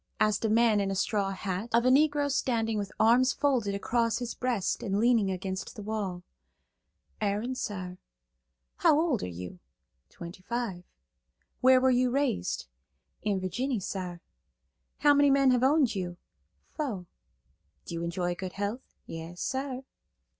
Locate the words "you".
9.27-9.59, 11.91-12.09, 15.93-16.17, 17.93-18.03